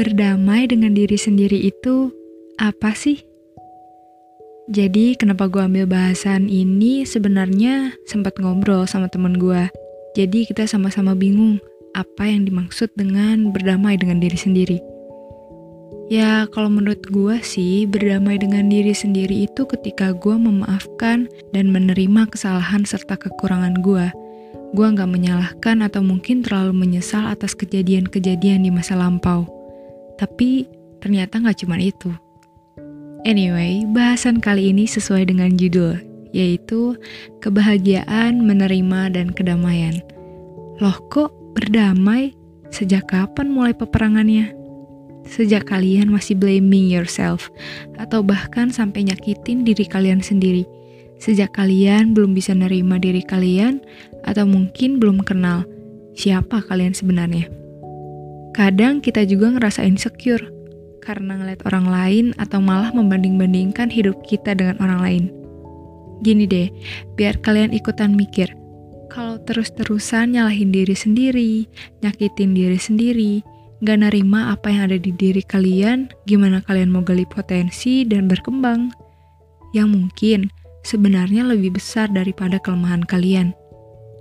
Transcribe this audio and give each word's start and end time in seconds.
berdamai 0.00 0.64
dengan 0.64 0.96
diri 0.96 1.20
sendiri 1.20 1.60
itu 1.60 2.08
apa 2.56 2.96
sih? 2.96 3.20
Jadi 4.72 5.12
kenapa 5.12 5.44
gue 5.52 5.60
ambil 5.60 5.84
bahasan 5.84 6.48
ini 6.48 7.04
sebenarnya 7.04 7.92
sempat 8.08 8.40
ngobrol 8.40 8.88
sama 8.88 9.12
temen 9.12 9.36
gue. 9.36 9.68
Jadi 10.16 10.48
kita 10.48 10.64
sama-sama 10.64 11.12
bingung 11.12 11.60
apa 11.92 12.24
yang 12.24 12.48
dimaksud 12.48 12.88
dengan 12.96 13.52
berdamai 13.52 14.00
dengan 14.00 14.24
diri 14.24 14.40
sendiri. 14.40 14.78
Ya 16.08 16.48
kalau 16.48 16.72
menurut 16.72 17.04
gue 17.12 17.36
sih 17.44 17.84
berdamai 17.84 18.40
dengan 18.40 18.72
diri 18.72 18.96
sendiri 18.96 19.52
itu 19.52 19.68
ketika 19.68 20.16
gue 20.16 20.32
memaafkan 20.32 21.28
dan 21.52 21.68
menerima 21.68 22.24
kesalahan 22.32 22.88
serta 22.88 23.20
kekurangan 23.20 23.84
gue. 23.84 24.08
Gue 24.72 24.86
gak 24.96 25.12
menyalahkan 25.12 25.84
atau 25.84 26.00
mungkin 26.00 26.40
terlalu 26.40 26.72
menyesal 26.88 27.28
atas 27.28 27.52
kejadian-kejadian 27.52 28.64
di 28.64 28.72
masa 28.72 28.96
lampau. 28.96 29.59
Tapi 30.20 30.68
ternyata 31.00 31.40
gak 31.40 31.64
cuma 31.64 31.80
itu. 31.80 32.12
Anyway, 33.24 33.88
bahasan 33.88 34.36
kali 34.36 34.68
ini 34.68 34.84
sesuai 34.84 35.32
dengan 35.32 35.56
judul, 35.56 35.96
yaitu 36.36 36.96
kebahagiaan, 37.40 38.44
menerima, 38.44 39.16
dan 39.16 39.32
kedamaian. 39.32 39.96
Loh 40.80 40.96
kok 41.08 41.32
berdamai? 41.56 42.36
Sejak 42.70 43.10
kapan 43.10 43.50
mulai 43.50 43.72
peperangannya? 43.72 44.52
Sejak 45.26 45.68
kalian 45.68 46.08
masih 46.08 46.38
blaming 46.38 46.88
yourself, 46.88 47.52
atau 48.00 48.24
bahkan 48.24 48.72
sampai 48.72 49.04
nyakitin 49.04 49.68
diri 49.68 49.84
kalian 49.84 50.24
sendiri. 50.24 50.64
Sejak 51.20 51.52
kalian 51.52 52.16
belum 52.16 52.32
bisa 52.32 52.56
nerima 52.56 52.96
diri 52.96 53.20
kalian, 53.20 53.84
atau 54.24 54.48
mungkin 54.48 54.96
belum 54.96 55.20
kenal 55.28 55.68
siapa 56.16 56.64
kalian 56.64 56.96
sebenarnya. 56.96 57.59
Kadang 58.50 58.98
kita 58.98 59.22
juga 59.26 59.54
ngerasa 59.54 59.86
insecure, 59.86 60.42
karena 61.00 61.38
ngeliat 61.38 61.62
orang 61.70 61.86
lain 61.86 62.26
atau 62.36 62.58
malah 62.58 62.90
membanding-bandingkan 62.90 63.88
hidup 63.88 64.18
kita 64.26 64.54
dengan 64.58 64.76
orang 64.82 65.00
lain. 65.00 65.24
Gini 66.20 66.44
deh, 66.44 66.68
biar 67.16 67.40
kalian 67.40 67.72
ikutan 67.72 68.12
mikir. 68.12 68.52
Kalau 69.10 69.42
terus-terusan 69.42 70.38
nyalahin 70.38 70.70
diri 70.70 70.94
sendiri, 70.94 71.66
nyakitin 72.04 72.54
diri 72.54 72.78
sendiri, 72.78 73.32
gak 73.82 74.06
nerima 74.06 74.54
apa 74.54 74.70
yang 74.70 74.92
ada 74.92 74.98
di 75.00 75.10
diri 75.10 75.42
kalian, 75.42 76.12
gimana 76.28 76.62
kalian 76.62 76.92
mau 76.92 77.02
gali 77.02 77.26
potensi 77.26 78.06
dan 78.06 78.30
berkembang? 78.30 78.92
Yang 79.74 79.88
mungkin 79.94 80.40
sebenarnya 80.86 81.42
lebih 81.42 81.74
besar 81.74 82.12
daripada 82.12 82.60
kelemahan 82.62 83.02
kalian. 83.02 83.56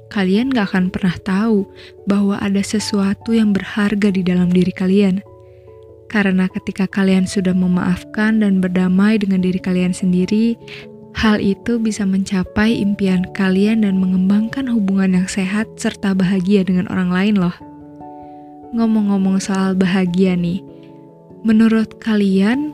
Kalian 0.10 0.50
gak 0.50 0.74
akan 0.74 0.90
pernah 0.90 1.16
tahu 1.22 1.70
bahwa 2.10 2.42
ada 2.42 2.66
sesuatu 2.66 3.34
yang 3.34 3.54
berharga 3.54 4.10
di 4.10 4.26
dalam 4.26 4.50
diri 4.50 4.74
kalian 4.74 5.22
karena 6.10 6.50
ketika 6.50 6.90
kalian 6.90 7.30
sudah 7.30 7.54
memaafkan 7.54 8.42
dan 8.42 8.58
berdamai 8.58 9.22
dengan 9.22 9.46
diri 9.46 9.62
kalian 9.62 9.94
sendiri, 9.94 10.58
hal 11.14 11.38
itu 11.38 11.78
bisa 11.78 12.02
mencapai 12.02 12.82
impian 12.82 13.30
kalian 13.38 13.86
dan 13.86 14.02
mengembangkan 14.02 14.66
hubungan 14.66 15.22
yang 15.22 15.30
sehat 15.30 15.70
serta 15.78 16.18
bahagia 16.18 16.66
dengan 16.66 16.90
orang 16.90 17.14
lain 17.14 17.36
loh. 17.38 17.54
Ngomong-ngomong 18.74 19.38
soal 19.38 19.78
bahagia 19.78 20.34
nih, 20.34 20.66
menurut 21.46 22.02
kalian 22.02 22.74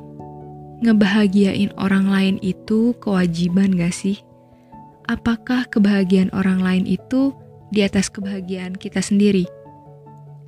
ngebahagiain 0.80 1.76
orang 1.76 2.08
lain 2.08 2.36
itu 2.40 2.96
kewajiban 3.04 3.76
gak 3.76 3.92
sih? 3.92 4.25
Apakah 5.06 5.70
kebahagiaan 5.70 6.34
orang 6.34 6.66
lain 6.66 6.90
itu 6.90 7.30
di 7.70 7.86
atas 7.86 8.10
kebahagiaan 8.10 8.74
kita 8.74 9.06
sendiri? 9.06 9.46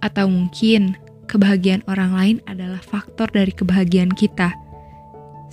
Atau 0.02 0.34
mungkin 0.34 0.98
kebahagiaan 1.30 1.86
orang 1.86 2.12
lain 2.18 2.38
adalah 2.50 2.82
faktor 2.82 3.30
dari 3.30 3.54
kebahagiaan 3.54 4.10
kita. 4.18 4.58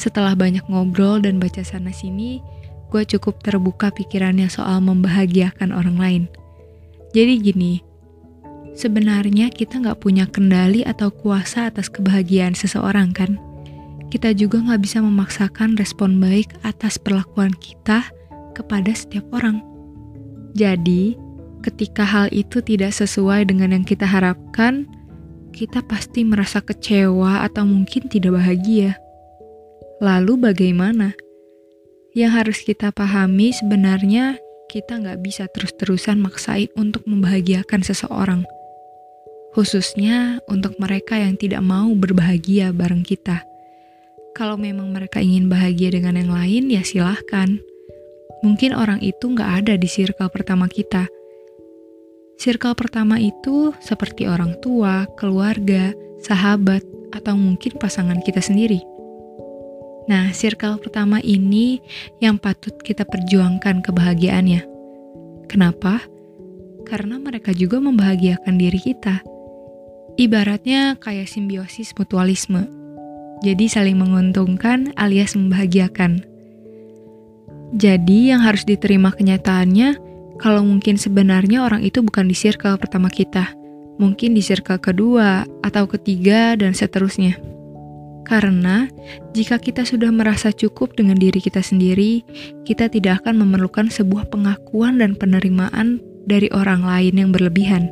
Setelah 0.00 0.32
banyak 0.32 0.64
ngobrol 0.72 1.20
dan 1.20 1.36
baca 1.36 1.60
sana-sini, 1.60 2.40
gue 2.88 3.02
cukup 3.04 3.44
terbuka 3.44 3.92
pikirannya 3.92 4.48
soal 4.48 4.80
membahagiakan 4.80 5.76
orang 5.76 6.00
lain. 6.00 6.22
Jadi 7.12 7.44
gini, 7.44 7.84
sebenarnya 8.72 9.52
kita 9.52 9.84
nggak 9.84 10.00
punya 10.00 10.24
kendali 10.24 10.80
atau 10.80 11.12
kuasa 11.12 11.68
atas 11.68 11.92
kebahagiaan 11.92 12.56
seseorang 12.56 13.12
kan? 13.12 13.36
Kita 14.08 14.32
juga 14.32 14.64
nggak 14.64 14.80
bisa 14.80 15.04
memaksakan 15.04 15.76
respon 15.76 16.16
baik 16.16 16.56
atas 16.64 16.96
perlakuan 16.96 17.52
kita 17.52 18.08
kepada 18.54 18.94
setiap 18.94 19.26
orang. 19.34 19.60
Jadi, 20.54 21.18
ketika 21.66 22.06
hal 22.06 22.30
itu 22.30 22.62
tidak 22.62 22.94
sesuai 22.94 23.50
dengan 23.50 23.74
yang 23.74 23.84
kita 23.84 24.06
harapkan, 24.06 24.86
kita 25.54 25.82
pasti 25.86 26.22
merasa 26.22 26.62
kecewa 26.62 27.42
atau 27.46 27.66
mungkin 27.66 28.06
tidak 28.06 28.38
bahagia. 28.38 28.98
Lalu 30.02 30.50
bagaimana? 30.50 31.14
Yang 32.14 32.32
harus 32.34 32.58
kita 32.62 32.94
pahami 32.94 33.50
sebenarnya 33.50 34.38
kita 34.70 34.98
nggak 34.98 35.22
bisa 35.22 35.46
terus-terusan 35.50 36.18
maksain 36.18 36.70
untuk 36.74 37.06
membahagiakan 37.06 37.82
seseorang. 37.82 38.42
Khususnya 39.54 40.42
untuk 40.50 40.74
mereka 40.82 41.14
yang 41.14 41.38
tidak 41.38 41.62
mau 41.62 41.90
berbahagia 41.94 42.74
bareng 42.74 43.06
kita. 43.06 43.46
Kalau 44.34 44.58
memang 44.58 44.90
mereka 44.90 45.22
ingin 45.22 45.46
bahagia 45.46 45.94
dengan 45.94 46.18
yang 46.18 46.34
lain, 46.34 46.66
ya 46.74 46.82
silahkan. 46.82 47.62
Mungkin 48.44 48.76
orang 48.76 49.00
itu 49.00 49.32
nggak 49.32 49.64
ada 49.64 49.74
di 49.80 49.88
circle 49.88 50.28
pertama 50.28 50.68
kita, 50.68 51.08
Circle 52.34 52.74
pertama 52.74 53.22
itu 53.22 53.70
seperti 53.78 54.26
orang 54.26 54.58
tua, 54.58 55.06
keluarga, 55.14 55.94
sahabat, 56.18 56.82
atau 57.14 57.38
mungkin 57.38 57.78
pasangan 57.78 58.18
kita 58.26 58.42
sendiri. 58.42 58.82
Nah, 60.10 60.34
circle 60.34 60.82
pertama 60.82 61.22
ini 61.22 61.78
yang 62.18 62.36
patut 62.36 62.74
kita 62.82 63.06
perjuangkan 63.06 63.80
kebahagiaannya. 63.80 64.60
Kenapa? 65.46 66.02
Karena 66.84 67.16
mereka 67.16 67.54
juga 67.54 67.80
membahagiakan 67.80 68.54
diri 68.60 68.82
kita. 68.82 69.24
Ibaratnya 70.20 71.00
kayak 71.00 71.30
simbiosis 71.30 71.96
mutualisme. 71.96 72.68
Jadi 73.40 73.70
saling 73.70 73.96
menguntungkan 73.96 74.92
alias 74.98 75.38
membahagiakan. 75.38 76.33
Jadi 77.74 78.30
yang 78.30 78.38
harus 78.46 78.62
diterima 78.62 79.10
kenyataannya, 79.10 79.98
kalau 80.38 80.62
mungkin 80.62 80.94
sebenarnya 80.94 81.66
orang 81.66 81.82
itu 81.82 82.06
bukan 82.06 82.30
di 82.30 82.36
circle 82.38 82.78
pertama 82.78 83.10
kita, 83.10 83.50
mungkin 83.98 84.30
di 84.30 84.46
circle 84.46 84.78
kedua 84.78 85.42
atau 85.66 85.90
ketiga 85.90 86.54
dan 86.54 86.70
seterusnya. 86.70 87.34
Karena 88.22 88.86
jika 89.34 89.58
kita 89.58 89.82
sudah 89.82 90.14
merasa 90.14 90.54
cukup 90.54 90.94
dengan 90.94 91.18
diri 91.18 91.42
kita 91.42 91.66
sendiri, 91.66 92.22
kita 92.62 92.86
tidak 92.86 93.26
akan 93.26 93.42
memerlukan 93.42 93.90
sebuah 93.90 94.30
pengakuan 94.30 95.02
dan 95.02 95.18
penerimaan 95.18 95.98
dari 96.30 96.46
orang 96.54 96.86
lain 96.86 97.26
yang 97.26 97.30
berlebihan. 97.34 97.90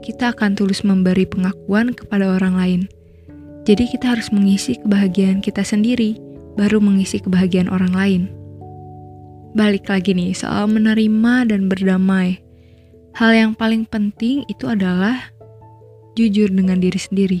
Kita 0.00 0.32
akan 0.32 0.56
tulus 0.56 0.80
memberi 0.80 1.28
pengakuan 1.28 1.92
kepada 1.92 2.32
orang 2.32 2.56
lain. 2.56 2.80
Jadi 3.68 3.84
kita 3.84 4.16
harus 4.16 4.32
mengisi 4.32 4.80
kebahagiaan 4.80 5.44
kita 5.44 5.60
sendiri, 5.60 6.16
baru 6.56 6.80
mengisi 6.80 7.20
kebahagiaan 7.20 7.68
orang 7.68 7.92
lain 7.92 8.37
balik 9.56 9.88
lagi 9.88 10.12
nih 10.12 10.36
soal 10.36 10.68
menerima 10.68 11.48
dan 11.48 11.68
berdamai. 11.70 12.40
Hal 13.16 13.32
yang 13.34 13.52
paling 13.56 13.88
penting 13.88 14.44
itu 14.46 14.68
adalah 14.68 15.32
jujur 16.14 16.52
dengan 16.52 16.78
diri 16.78 17.00
sendiri. 17.00 17.40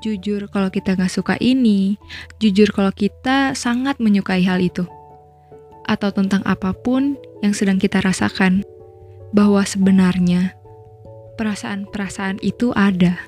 Jujur 0.00 0.48
kalau 0.52 0.68
kita 0.72 0.94
nggak 0.96 1.12
suka 1.12 1.34
ini, 1.40 1.96
jujur 2.38 2.70
kalau 2.72 2.92
kita 2.92 3.56
sangat 3.56 3.98
menyukai 3.98 4.44
hal 4.44 4.62
itu. 4.62 4.84
Atau 5.86 6.10
tentang 6.10 6.42
apa 6.46 6.74
pun 6.74 7.14
yang 7.42 7.54
sedang 7.54 7.78
kita 7.78 8.02
rasakan. 8.02 8.66
Bahwa 9.34 9.66
sebenarnya 9.66 10.54
perasaan-perasaan 11.36 12.40
itu 12.40 12.72
ada. 12.72 13.18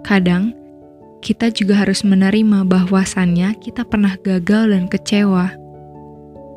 Kadang, 0.00 0.56
kita 1.20 1.52
juga 1.52 1.84
harus 1.84 2.00
menerima 2.00 2.64
bahwasannya 2.64 3.60
kita 3.60 3.84
pernah 3.84 4.16
gagal 4.24 4.72
dan 4.72 4.88
kecewa 4.88 5.60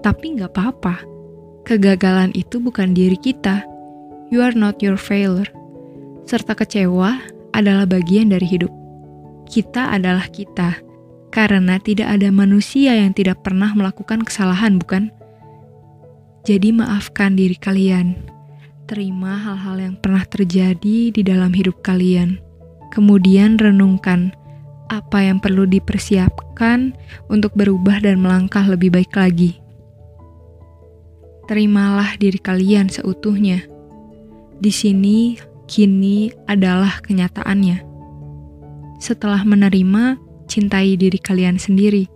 tapi 0.04 0.36
nggak 0.36 0.52
apa-apa. 0.52 1.00
Kegagalan 1.64 2.36
itu 2.36 2.60
bukan 2.60 2.92
diri 2.92 3.16
kita. 3.16 3.64
You 4.28 4.44
are 4.44 4.52
not 4.52 4.84
your 4.84 5.00
failure. 5.00 5.48
Serta 6.28 6.60
kecewa 6.60 7.24
adalah 7.56 7.88
bagian 7.88 8.36
dari 8.36 8.44
hidup. 8.44 8.70
Kita 9.48 9.96
adalah 9.96 10.28
kita. 10.28 10.76
Karena 11.32 11.80
tidak 11.80 12.14
ada 12.20 12.30
manusia 12.30 12.94
yang 12.94 13.16
tidak 13.16 13.42
pernah 13.42 13.72
melakukan 13.74 14.22
kesalahan, 14.22 14.78
bukan? 14.78 15.10
Jadi 16.44 16.76
maafkan 16.76 17.40
diri 17.40 17.56
kalian. 17.56 18.28
Terima 18.86 19.40
hal-hal 19.40 19.80
yang 19.80 19.96
pernah 19.98 20.28
terjadi 20.28 21.10
di 21.10 21.22
dalam 21.24 21.56
hidup 21.56 21.80
kalian. 21.82 22.38
Kemudian 22.92 23.56
renungkan 23.58 24.36
apa 24.92 25.26
yang 25.26 25.40
perlu 25.40 25.66
dipersiapkan 25.66 26.94
untuk 27.32 27.56
berubah 27.56 28.04
dan 28.04 28.22
melangkah 28.22 28.68
lebih 28.68 28.94
baik 28.94 29.16
lagi 29.16 29.63
terimalah 31.48 32.16
diri 32.20 32.40
kalian 32.40 32.88
seutuhnya. 32.88 33.64
Di 34.60 34.72
sini, 34.72 35.36
kini 35.68 36.32
adalah 36.48 37.00
kenyataannya. 37.04 37.92
setelah 39.04 39.44
menerima, 39.44 40.16
cintai 40.48 40.96
diri 40.96 41.20
kalian 41.20 41.60
sendiri. 41.60 42.08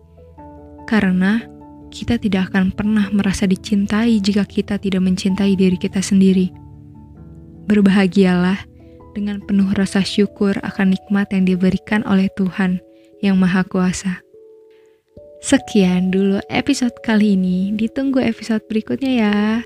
Karena 0.87 1.43
kita 1.91 2.15
tidak 2.15 2.47
akan 2.47 2.71
pernah 2.71 3.11
merasa 3.11 3.43
dicintai 3.43 4.23
jika 4.23 4.47
kita 4.47 4.79
tidak 4.79 5.03
mencintai 5.03 5.59
diri 5.59 5.75
kita 5.75 5.99
sendiri. 5.99 6.47
Berbahagialah 7.67 8.63
dengan 9.11 9.43
penuh 9.43 9.67
rasa 9.75 9.99
syukur 9.99 10.55
akan 10.63 10.95
nikmat 10.95 11.27
yang 11.35 11.43
diberikan 11.43 12.07
oleh 12.07 12.31
Tuhan 12.39 12.79
yang 13.19 13.35
Maha 13.35 13.67
Kuasa. 13.67 14.26
Sekian 15.47 16.11
dulu 16.11 16.43
episode 16.51 16.99
kali 16.99 17.39
ini. 17.39 17.71
Ditunggu 17.71 18.19
episode 18.19 18.59
berikutnya 18.67 19.11
ya. 19.15 19.63